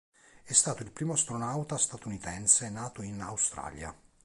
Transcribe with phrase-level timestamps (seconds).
[0.43, 3.95] È stato il primo astronauta statunitense nato in Australia.